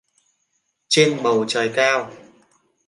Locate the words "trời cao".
1.47-2.11